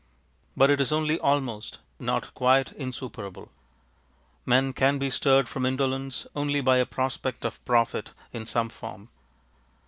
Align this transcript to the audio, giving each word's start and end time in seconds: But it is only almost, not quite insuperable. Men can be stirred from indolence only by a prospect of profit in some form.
But 0.57 0.71
it 0.71 0.81
is 0.81 0.91
only 0.91 1.19
almost, 1.19 1.77
not 1.99 2.33
quite 2.33 2.71
insuperable. 2.71 3.51
Men 4.47 4.73
can 4.73 4.97
be 4.97 5.11
stirred 5.11 5.47
from 5.47 5.63
indolence 5.63 6.25
only 6.35 6.59
by 6.59 6.77
a 6.77 6.87
prospect 6.87 7.45
of 7.45 7.63
profit 7.65 8.11
in 8.33 8.47
some 8.47 8.69
form. 8.69 9.09